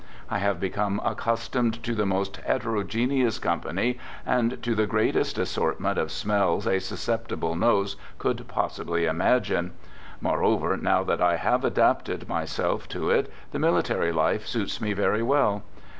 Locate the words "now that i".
10.75-11.35